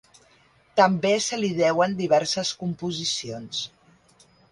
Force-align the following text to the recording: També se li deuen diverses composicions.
També 0.79 1.11
se 1.25 1.37
li 1.41 1.51
deuen 1.59 1.93
diverses 1.99 2.53
composicions. 2.63 3.61